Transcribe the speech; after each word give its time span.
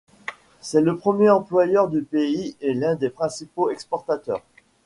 C'est 0.61 0.81
le 0.81 0.97
premier 0.97 1.29
employeur 1.29 1.87
du 1.87 2.01
pays 2.01 2.55
et 2.59 2.73
l'un 2.73 2.95
des 2.95 3.11
principaux 3.11 3.69
exportateurs. 3.69 4.41